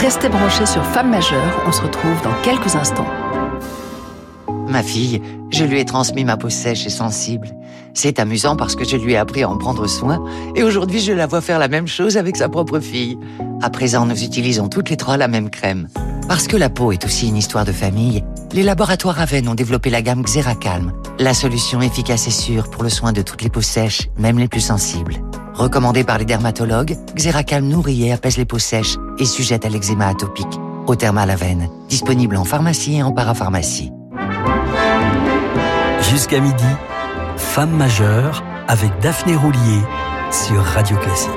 Restez 0.02 0.30
branchés 0.30 0.68
sur 0.68 0.86
Femmes 0.86 1.10
majeures, 1.10 1.64
on 1.66 1.72
se 1.72 1.82
retrouve 1.82 2.22
dans 2.22 2.34
quelques 2.44 2.76
instants. 2.76 3.08
Ma 4.70 4.84
fille, 4.84 5.22
je 5.50 5.64
lui 5.64 5.80
ai 5.80 5.86
transmis 5.86 6.26
ma 6.26 6.38
peau 6.38 6.50
sèche 6.50 6.86
et 6.86 6.90
sensible. 6.90 7.50
C'est 7.94 8.20
amusant 8.20 8.56
parce 8.56 8.76
que 8.76 8.84
je 8.84 8.98
lui 8.98 9.14
ai 9.14 9.18
appris 9.18 9.44
à 9.44 9.50
en 9.50 9.58
prendre 9.58 9.88
soin 9.88 10.24
et 10.56 10.64
aujourd'hui 10.64 11.00
je 11.00 11.14
la 11.14 11.26
vois 11.26 11.42
faire 11.42 11.58
la 11.58 11.68
même 11.68 11.88
chose 11.88 12.18
avec 12.18 12.36
sa 12.36 12.50
propre 12.50 12.80
fille. 12.80 13.18
À 13.62 13.70
présent, 13.70 14.06
nous 14.06 14.24
utilisons 14.24 14.68
toutes 14.68 14.90
les 14.90 14.98
trois 14.98 15.18
la 15.18 15.28
même 15.28 15.50
crème. 15.50 15.88
Parce 16.28 16.48
que 16.48 16.58
la 16.58 16.70
peau 16.70 16.92
est 16.92 17.06
aussi 17.06 17.30
une 17.30 17.38
histoire 17.38 17.64
de 17.64 17.72
famille, 17.72 18.24
les 18.52 18.64
laboratoires 18.64 19.20
Aven 19.20 19.48
ont 19.48 19.56
développé 19.56 19.90
la 19.90 20.02
gamme 20.02 20.24
Xeracalm, 20.24 20.92
la 21.20 21.34
solution 21.34 21.82
efficace 21.82 22.28
et 22.28 22.32
sûre 22.32 22.70
pour 22.70 22.84
le 22.84 22.90
soin 22.90 23.14
de 23.14 23.22
toutes 23.22 23.42
les 23.42 23.50
peaux 23.50 23.62
sèches, 23.62 24.10
même 24.18 24.38
les 24.38 24.50
plus 24.50 24.62
sensibles. 24.62 25.16
Recommandée 25.54 26.04
par 26.04 26.18
les 26.18 26.26
dermatologues, 26.26 26.98
Xeracalm 27.16 27.68
nourrit 27.68 28.04
et 28.04 28.12
apaise 28.12 28.38
les 28.38 28.46
peaux 28.46 28.60
sèches 28.60 28.98
et 29.18 29.26
sujette 29.26 29.66
à 29.66 29.70
l'eczéma 29.70 30.08
atopique. 30.08 30.60
Au 30.86 30.96
thermal 30.96 31.30
Aven, 31.30 31.70
disponible 31.90 32.36
en 32.36 32.44
pharmacie 32.44 32.98
et 32.98 33.04
en 33.04 33.12
parapharmacie. 33.12 33.92
Jusqu'à 36.10 36.40
midi, 36.40 36.64
Femme 37.36 37.76
majeure 37.76 38.42
avec 38.70 38.98
Daphné 39.02 39.36
Roulier 39.36 39.82
sur 40.32 40.64
Radio 40.64 40.96
Classique. 40.98 41.32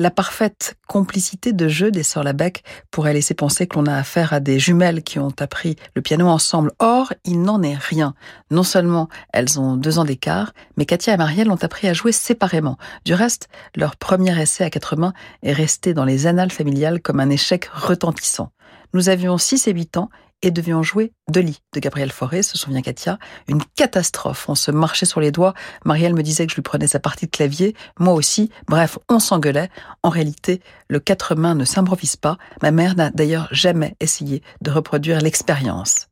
La 0.00 0.10
parfaite 0.10 0.76
complicité 0.88 1.52
de 1.52 1.68
jeu 1.68 1.92
des 1.92 2.02
sœurs 2.02 2.24
Labec 2.24 2.64
pourrait 2.90 3.14
laisser 3.14 3.34
penser 3.34 3.68
que 3.68 3.78
l'on 3.78 3.86
a 3.86 3.94
affaire 3.94 4.32
à 4.32 4.40
des 4.40 4.58
jumelles 4.58 5.04
qui 5.04 5.20
ont 5.20 5.32
appris 5.38 5.76
le 5.94 6.02
piano 6.02 6.26
ensemble. 6.26 6.72
Or, 6.80 7.12
il 7.24 7.42
n'en 7.42 7.62
est 7.62 7.76
rien. 7.76 8.14
Non 8.50 8.64
seulement 8.64 9.08
elles 9.32 9.60
ont 9.60 9.76
deux 9.76 10.00
ans 10.00 10.04
d'écart, 10.04 10.52
mais 10.76 10.84
Katia 10.84 11.14
et 11.14 11.16
Marielle 11.16 11.52
ont 11.52 11.62
appris 11.62 11.86
à 11.86 11.92
jouer 11.92 12.10
séparément. 12.10 12.76
Du 13.04 13.14
reste, 13.14 13.48
leur 13.76 13.94
premier 13.94 14.36
essai 14.40 14.64
à 14.64 14.70
quatre 14.70 14.96
mains 14.96 15.12
est 15.44 15.52
resté 15.52 15.94
dans 15.94 16.04
les 16.04 16.26
annales 16.26 16.50
familiales 16.50 17.00
comme 17.00 17.20
un 17.20 17.30
échec 17.30 17.66
retentissant. 17.66 18.50
Nous 18.94 19.08
avions 19.08 19.38
6 19.38 19.68
et 19.68 19.72
8 19.72 19.96
ans 19.96 20.10
et 20.44 20.50
devions 20.50 20.82
jouer 20.82 21.12
Dolly 21.28 21.62
de 21.72 21.80
Gabriel 21.80 22.12
Fauré, 22.12 22.42
se 22.42 22.58
souvient 22.58 22.82
Katia. 22.82 23.18
Une 23.48 23.62
catastrophe. 23.76 24.46
On 24.48 24.54
se 24.54 24.70
marchait 24.70 25.06
sur 25.06 25.20
les 25.20 25.32
doigts. 25.32 25.54
Marielle 25.86 26.14
me 26.14 26.22
disait 26.22 26.44
que 26.44 26.50
je 26.50 26.56
lui 26.56 26.62
prenais 26.62 26.86
sa 26.86 27.00
partie 27.00 27.24
de 27.24 27.30
clavier. 27.30 27.74
Moi 27.98 28.12
aussi. 28.12 28.50
Bref, 28.68 28.98
on 29.08 29.18
s'engueulait. 29.18 29.70
En 30.02 30.10
réalité, 30.10 30.60
le 30.88 31.00
quatre 31.00 31.34
mains 31.34 31.54
ne 31.54 31.64
s'improvise 31.64 32.16
pas. 32.16 32.36
Ma 32.62 32.72
mère 32.72 32.94
n'a 32.94 33.10
d'ailleurs 33.10 33.48
jamais 33.52 33.96
essayé 34.00 34.42
de 34.60 34.70
reproduire 34.70 35.22
l'expérience. 35.22 36.08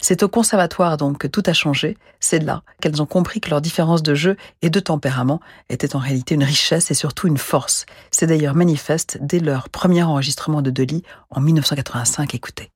C'est 0.00 0.22
au 0.22 0.28
conservatoire 0.28 0.96
donc 0.96 1.18
que 1.18 1.26
tout 1.26 1.42
a 1.46 1.52
changé. 1.52 1.98
C'est 2.20 2.38
là 2.38 2.62
qu'elles 2.80 3.02
ont 3.02 3.06
compris 3.06 3.40
que 3.40 3.50
leur 3.50 3.60
différence 3.60 4.04
de 4.04 4.14
jeu 4.14 4.36
et 4.62 4.70
de 4.70 4.78
tempérament 4.78 5.40
était 5.70 5.96
en 5.96 5.98
réalité 5.98 6.36
une 6.36 6.44
richesse 6.44 6.92
et 6.92 6.94
surtout 6.94 7.26
une 7.26 7.36
force. 7.36 7.84
C'est 8.12 8.28
d'ailleurs 8.28 8.54
manifeste 8.54 9.18
dès 9.20 9.40
leur 9.40 9.68
premier 9.70 10.04
enregistrement 10.04 10.62
de 10.62 10.70
Dolly 10.70 11.02
en 11.30 11.40
1985. 11.40 12.32
Écoutez. 12.32 12.70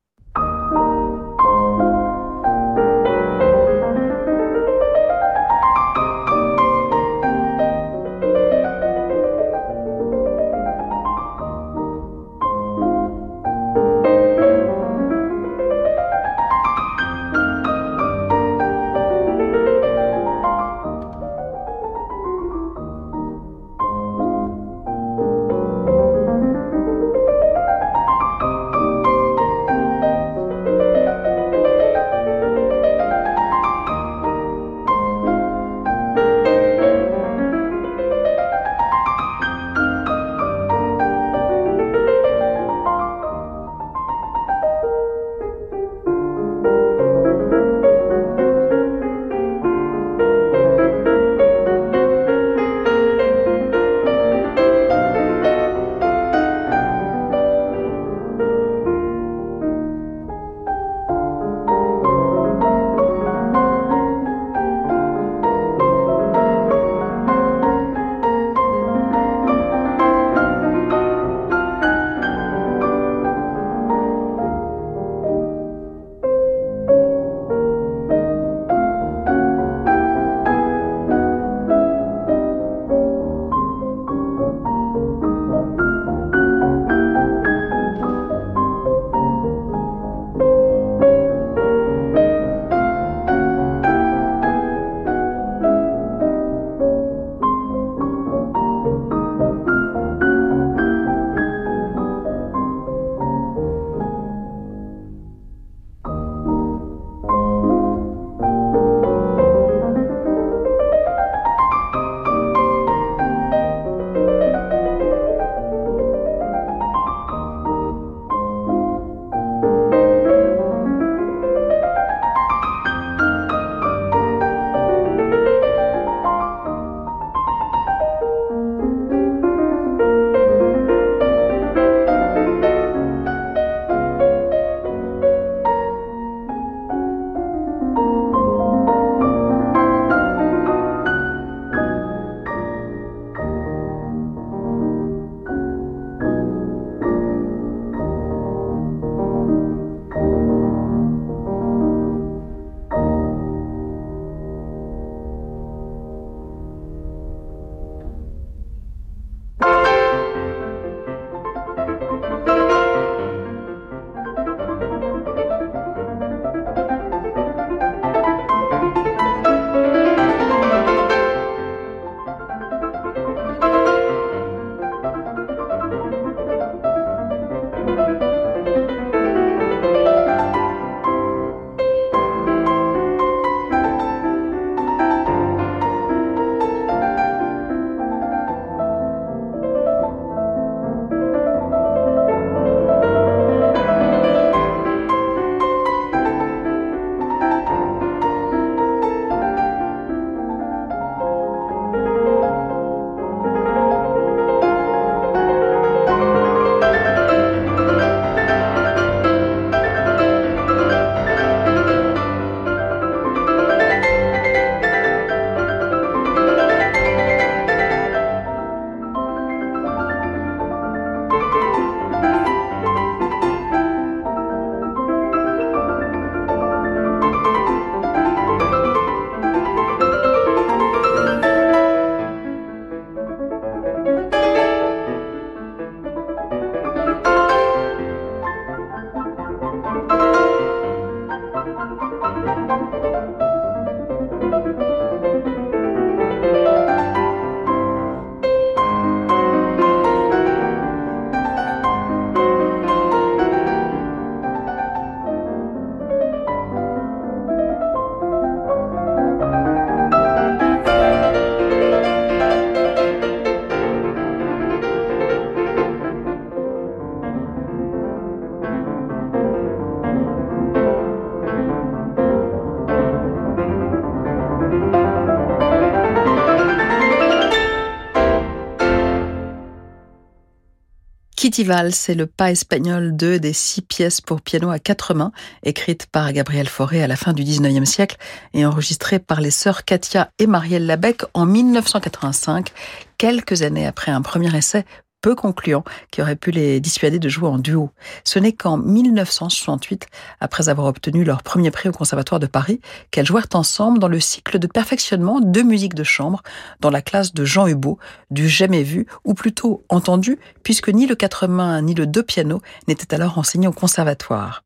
C'est 281.90 282.14
le 282.14 282.26
pas 282.26 282.52
espagnol 282.52 283.16
2 283.16 283.40
des 283.40 283.52
six 283.52 283.82
pièces 283.82 284.20
pour 284.20 284.40
piano 284.40 284.70
à 284.70 284.78
quatre 284.78 285.14
mains, 285.14 285.32
écrites 285.64 286.06
par 286.06 286.32
Gabriel 286.32 286.68
Fauré 286.68 287.02
à 287.02 287.08
la 287.08 287.16
fin 287.16 287.32
du 287.32 287.42
19e 287.42 287.84
siècle 287.84 288.16
et 288.54 288.64
enregistrées 288.64 289.18
par 289.18 289.40
les 289.40 289.50
sœurs 289.50 289.84
Katia 289.84 290.30
et 290.38 290.46
Marielle 290.46 290.86
Labec 290.86 291.22
en 291.34 291.46
1985, 291.46 292.70
quelques 293.18 293.62
années 293.62 293.86
après 293.86 294.12
un 294.12 294.22
premier 294.22 294.56
essai 294.56 294.84
peu 295.20 295.34
concluant 295.34 295.84
qui 296.10 296.22
aurait 296.22 296.36
pu 296.36 296.50
les 296.50 296.80
dissuader 296.80 297.18
de 297.18 297.28
jouer 297.28 297.48
en 297.48 297.58
duo. 297.58 297.90
Ce 298.24 298.38
n'est 298.38 298.52
qu'en 298.52 298.76
1968, 298.76 300.06
après 300.40 300.68
avoir 300.68 300.86
obtenu 300.86 301.24
leur 301.24 301.42
premier 301.42 301.70
prix 301.70 301.88
au 301.88 301.92
Conservatoire 301.92 302.40
de 302.40 302.46
Paris, 302.46 302.80
qu'elles 303.10 303.26
jouèrent 303.26 303.48
ensemble 303.54 303.98
dans 303.98 304.08
le 304.08 304.20
cycle 304.20 304.58
de 304.58 304.66
perfectionnement 304.66 305.40
de 305.40 305.62
musique 305.62 305.94
de 305.94 306.04
chambre 306.04 306.42
dans 306.80 306.90
la 306.90 307.02
classe 307.02 307.34
de 307.34 307.44
Jean 307.44 307.66
Hubeau, 307.66 307.98
du 308.30 308.48
jamais 308.48 308.82
vu, 308.82 309.06
ou 309.24 309.34
plutôt 309.34 309.84
entendu, 309.88 310.38
puisque 310.62 310.88
ni 310.88 311.06
le 311.06 311.14
quatre 311.14 311.46
mains 311.46 311.82
ni 311.82 311.94
le 311.94 312.06
deux 312.06 312.22
pianos 312.22 312.62
n'étaient 312.88 313.14
alors 313.14 313.38
enseignés 313.38 313.68
au 313.68 313.72
Conservatoire. 313.72 314.62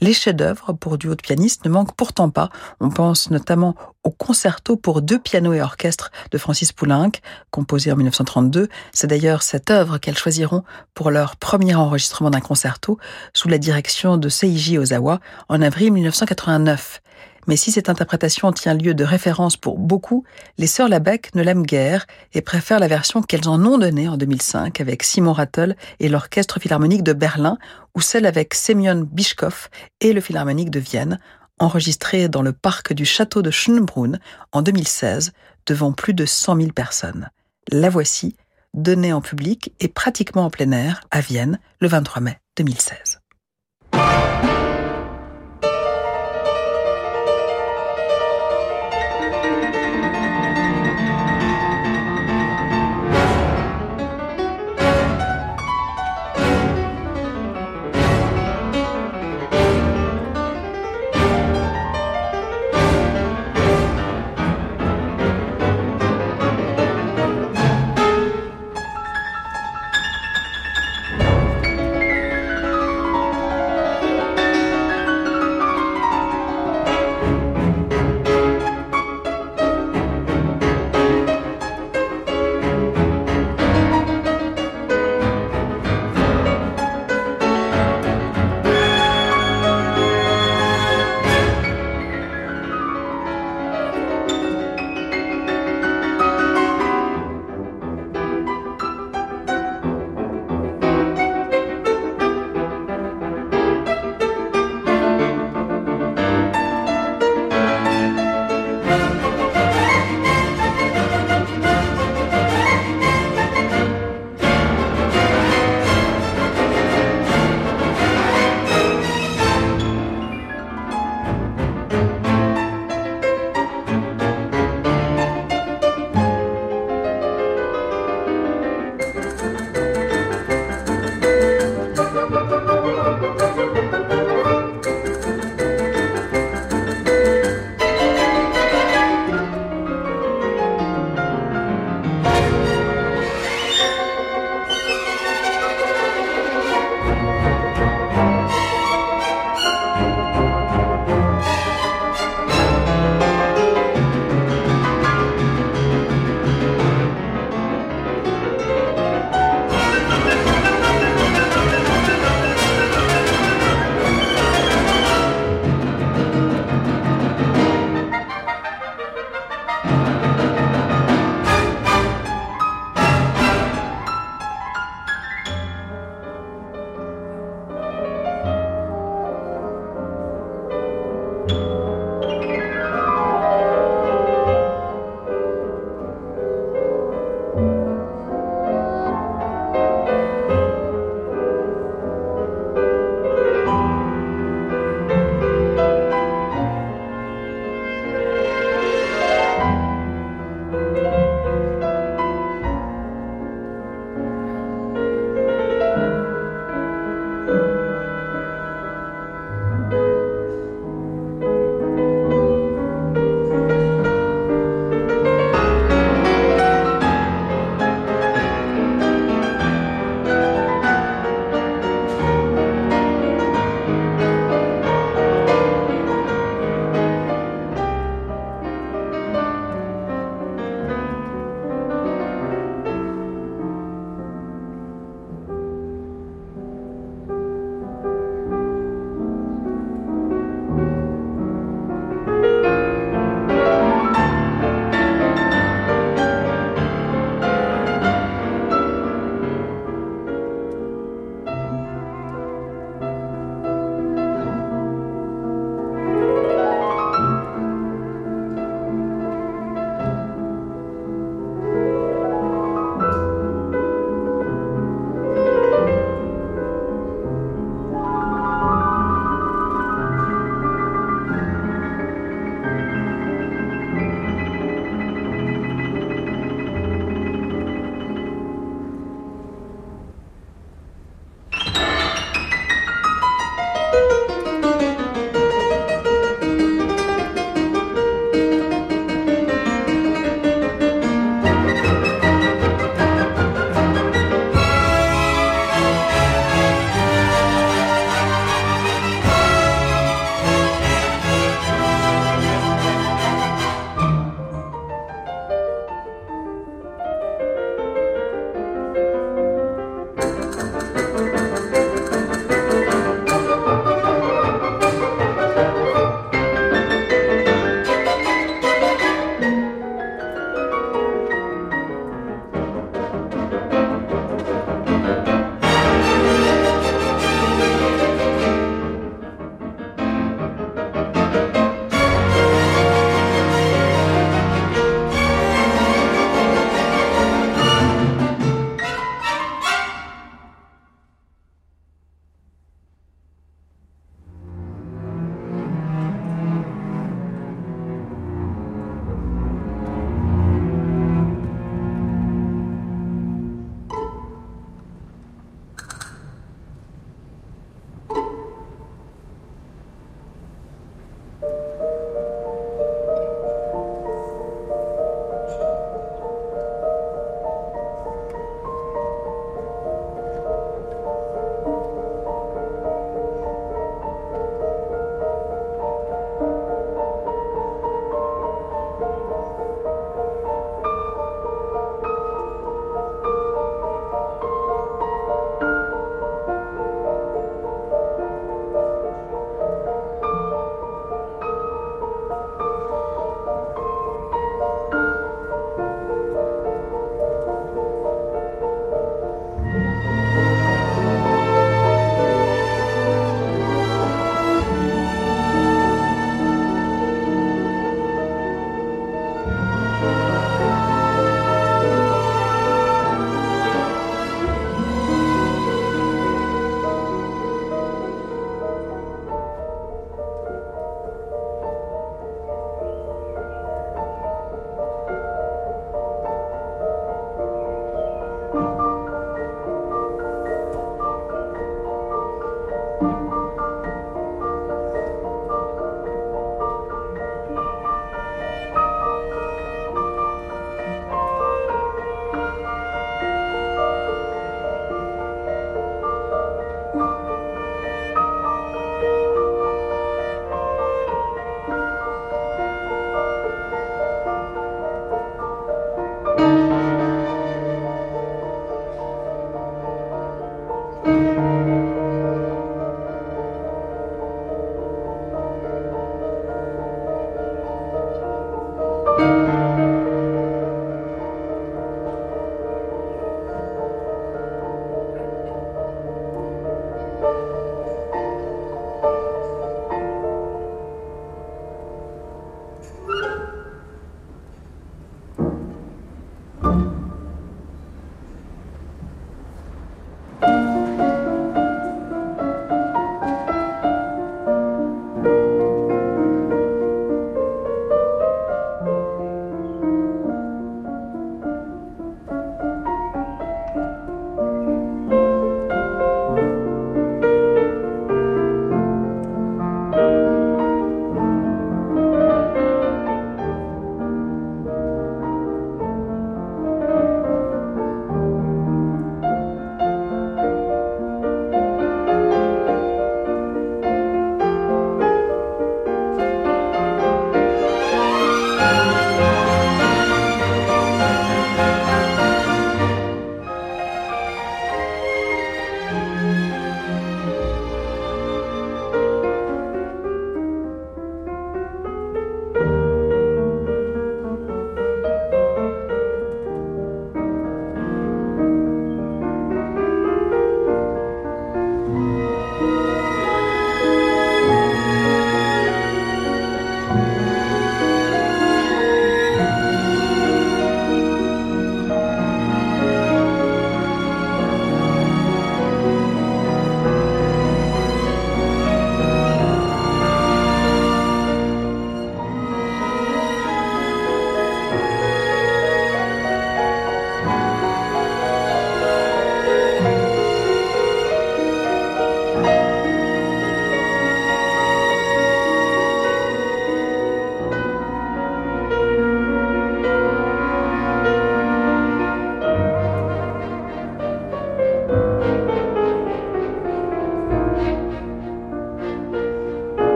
Les 0.00 0.14
chefs-d'œuvre 0.14 0.72
pour 0.72 0.96
duo 0.96 1.14
de 1.14 1.20
pianistes 1.20 1.64
ne 1.64 1.70
manquent 1.70 1.94
pourtant 1.94 2.30
pas. 2.30 2.48
On 2.80 2.88
pense 2.88 3.30
notamment 3.30 3.74
au 4.02 4.10
concerto 4.10 4.76
pour 4.76 5.02
deux 5.02 5.18
pianos 5.18 5.52
et 5.52 5.60
orchestre 5.60 6.10
de 6.30 6.38
Francis 6.38 6.72
Poulenc, 6.72 7.10
composé 7.50 7.92
en 7.92 7.96
1932. 7.96 8.68
C'est 8.92 9.08
d'ailleurs 9.08 9.42
cette 9.42 9.70
œuvre 9.70 9.98
qu'elles 9.98 10.16
choisiront 10.16 10.62
pour 10.94 11.10
leur 11.10 11.36
premier 11.36 11.74
enregistrement 11.74 12.30
d'un 12.30 12.40
concerto 12.40 12.98
sous 13.34 13.48
la 13.48 13.58
direction 13.58 14.16
de 14.16 14.28
Seiji 14.28 14.78
Ozawa 14.78 15.20
en 15.48 15.60
avril 15.60 15.92
1989. 15.92 17.02
Mais 17.46 17.56
si 17.56 17.72
cette 17.72 17.88
interprétation 17.88 18.52
tient 18.52 18.74
lieu 18.74 18.94
de 18.94 19.04
référence 19.04 19.56
pour 19.56 19.78
beaucoup, 19.78 20.24
les 20.58 20.66
sœurs 20.66 20.88
Labec 20.88 21.34
ne 21.34 21.42
l'aiment 21.42 21.64
guère 21.64 22.06
et 22.34 22.42
préfèrent 22.42 22.80
la 22.80 22.88
version 22.88 23.22
qu'elles 23.22 23.48
en 23.48 23.64
ont 23.64 23.78
donnée 23.78 24.08
en 24.08 24.16
2005 24.16 24.80
avec 24.80 25.02
Simon 25.02 25.32
Rattle 25.32 25.76
et 25.98 26.08
l'Orchestre 26.08 26.60
Philharmonique 26.60 27.02
de 27.02 27.12
Berlin 27.12 27.58
ou 27.94 28.00
celle 28.00 28.26
avec 28.26 28.54
Semyon 28.54 29.06
Bischkoff 29.10 29.70
et 30.00 30.12
le 30.12 30.20
Philharmonique 30.20 30.70
de 30.70 30.80
Vienne, 30.80 31.18
enregistrée 31.58 32.28
dans 32.28 32.42
le 32.42 32.52
parc 32.52 32.92
du 32.92 33.04
château 33.04 33.42
de 33.42 33.50
Schönbrunn 33.50 34.18
en 34.52 34.62
2016 34.62 35.32
devant 35.66 35.92
plus 35.92 36.14
de 36.14 36.26
100 36.26 36.56
000 36.56 36.72
personnes. 36.72 37.30
La 37.70 37.90
voici, 37.90 38.36
donnée 38.74 39.12
en 39.12 39.20
public 39.20 39.72
et 39.80 39.88
pratiquement 39.88 40.46
en 40.46 40.50
plein 40.50 40.72
air 40.72 41.00
à 41.10 41.20
Vienne 41.20 41.58
le 41.80 41.88
23 41.88 42.22
mai 42.22 42.38
2016. 42.56 43.20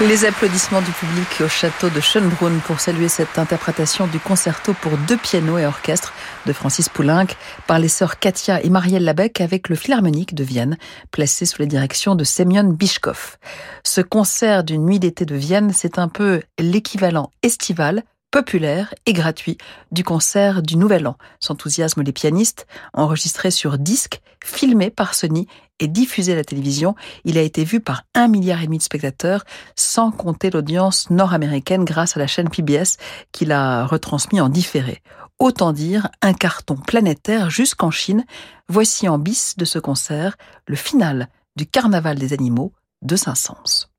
Les 0.00 0.24
applaudissements 0.24 0.82
du 0.82 0.90
public 0.90 1.40
au 1.40 1.48
château 1.48 1.88
de 1.88 2.00
Schönbrunn 2.00 2.58
pour 2.66 2.80
saluer 2.80 3.08
cette 3.08 3.38
interprétation 3.38 4.08
du 4.08 4.18
concerto 4.18 4.74
pour 4.74 4.98
deux 5.06 5.16
pianos 5.16 5.56
et 5.56 5.66
orchestre 5.66 6.12
de 6.46 6.52
Francis 6.52 6.88
Poulenc 6.88 7.28
par 7.68 7.78
les 7.78 7.86
sœurs 7.86 8.18
Katia 8.18 8.60
et 8.64 8.70
Marielle 8.70 9.04
Labec 9.04 9.40
avec 9.40 9.68
le 9.68 9.76
Philharmonique 9.76 10.34
de 10.34 10.42
Vienne, 10.42 10.78
placé 11.12 11.46
sous 11.46 11.62
la 11.62 11.66
direction 11.66 12.16
de 12.16 12.24
Semyon 12.24 12.72
Bishkov. 12.72 13.36
Ce 13.84 14.00
concert 14.00 14.64
d'une 14.64 14.84
nuit 14.84 14.98
d'été 14.98 15.26
de 15.26 15.36
Vienne, 15.36 15.72
c'est 15.72 16.00
un 16.00 16.08
peu 16.08 16.42
l'équivalent 16.58 17.30
estival 17.44 18.02
populaire 18.34 18.92
et 19.06 19.12
gratuit 19.12 19.58
du 19.92 20.02
concert 20.02 20.60
du 20.60 20.76
Nouvel 20.76 21.06
An. 21.06 21.16
S'enthousiasment 21.38 22.02
les 22.02 22.10
pianistes, 22.10 22.66
enregistré 22.92 23.52
sur 23.52 23.78
disque, 23.78 24.22
filmé 24.42 24.90
par 24.90 25.14
Sony 25.14 25.46
et 25.78 25.86
diffusé 25.86 26.32
à 26.32 26.34
la 26.34 26.42
télévision. 26.42 26.96
Il 27.24 27.38
a 27.38 27.42
été 27.42 27.62
vu 27.62 27.78
par 27.78 28.02
un 28.12 28.26
milliard 28.26 28.60
et 28.60 28.66
demi 28.66 28.78
de 28.78 28.82
spectateurs, 28.82 29.44
sans 29.76 30.10
compter 30.10 30.50
l'audience 30.50 31.10
nord-américaine 31.10 31.84
grâce 31.84 32.16
à 32.16 32.18
la 32.18 32.26
chaîne 32.26 32.50
PBS 32.50 32.96
qui 33.30 33.44
l'a 33.44 33.86
retransmis 33.86 34.40
en 34.40 34.48
différé. 34.48 35.00
Autant 35.38 35.72
dire 35.72 36.08
un 36.20 36.34
carton 36.34 36.74
planétaire 36.74 37.50
jusqu'en 37.50 37.92
Chine. 37.92 38.24
Voici 38.68 39.08
en 39.08 39.18
bis 39.18 39.56
de 39.56 39.64
ce 39.64 39.78
concert 39.78 40.36
le 40.66 40.74
final 40.74 41.28
du 41.54 41.66
Carnaval 41.68 42.18
des 42.18 42.32
animaux 42.32 42.72
de 43.02 43.14
Saint-Saëns. 43.14 43.93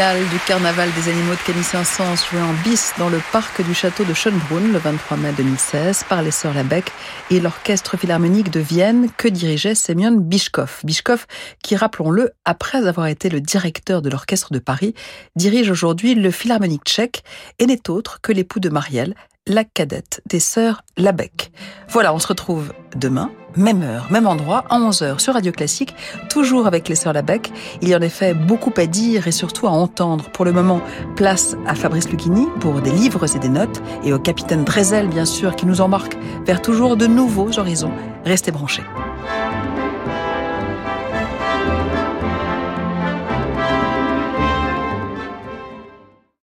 Du 0.00 0.38
carnaval 0.46 0.88
des 0.94 1.10
animaux 1.10 1.34
de 1.34 1.46
Camille 1.46 1.62
Saint-Saëns 1.62 2.24
joué 2.30 2.40
en 2.40 2.54
bis 2.64 2.94
dans 2.96 3.10
le 3.10 3.20
parc 3.32 3.60
du 3.60 3.74
château 3.74 4.02
de 4.02 4.14
Schönbrunn 4.14 4.72
le 4.72 4.78
23 4.78 5.18
mai 5.18 5.32
2016 5.36 6.04
par 6.08 6.22
les 6.22 6.30
sœurs 6.30 6.54
Labec 6.54 6.90
et 7.30 7.38
l'orchestre 7.38 7.98
philharmonique 7.98 8.50
de 8.50 8.60
Vienne 8.60 9.10
que 9.18 9.28
dirigeait 9.28 9.74
Semyon 9.74 10.12
Bishkov. 10.12 10.80
Bishkov 10.84 11.26
qui, 11.62 11.76
rappelons-le, 11.76 12.30
après 12.46 12.86
avoir 12.86 13.08
été 13.08 13.28
le 13.28 13.42
directeur 13.42 14.00
de 14.00 14.08
l'orchestre 14.08 14.54
de 14.54 14.58
Paris, 14.58 14.94
dirige 15.36 15.70
aujourd'hui 15.70 16.14
le 16.14 16.30
philharmonique 16.30 16.84
tchèque 16.86 17.22
et 17.58 17.66
n'est 17.66 17.90
autre 17.90 18.22
que 18.22 18.32
l'époux 18.32 18.58
de 18.58 18.70
Marielle, 18.70 19.14
la 19.50 19.64
cadette 19.64 20.22
des 20.26 20.38
sœurs 20.38 20.82
Labec. 20.96 21.50
Voilà, 21.88 22.14
on 22.14 22.20
se 22.20 22.28
retrouve 22.28 22.72
demain, 22.94 23.30
même 23.56 23.82
heure, 23.82 24.06
même 24.10 24.28
endroit, 24.28 24.64
à 24.70 24.78
11h 24.78 25.18
sur 25.18 25.34
Radio 25.34 25.50
Classique, 25.50 25.94
toujours 26.28 26.68
avec 26.68 26.88
les 26.88 26.94
sœurs 26.94 27.12
Labec. 27.12 27.52
Il 27.82 27.88
y 27.88 27.94
a 27.94 27.98
en 27.98 28.00
beaucoup 28.34 28.72
à 28.76 28.86
dire 28.86 29.26
et 29.26 29.32
surtout 29.32 29.66
à 29.66 29.70
entendre. 29.70 30.30
Pour 30.30 30.44
le 30.44 30.52
moment, 30.52 30.80
place 31.16 31.56
à 31.66 31.74
Fabrice 31.74 32.08
Lucchini 32.08 32.46
pour 32.60 32.80
des 32.80 32.92
livres 32.92 33.34
et 33.34 33.40
des 33.40 33.48
notes 33.48 33.82
et 34.04 34.12
au 34.12 34.20
capitaine 34.20 34.62
Drezel, 34.62 35.08
bien 35.08 35.24
sûr, 35.24 35.56
qui 35.56 35.66
nous 35.66 35.80
embarque 35.80 36.16
vers 36.46 36.62
toujours 36.62 36.96
de 36.96 37.08
nouveaux 37.08 37.58
horizons. 37.58 37.92
Restez 38.24 38.52
branchés. 38.52 38.84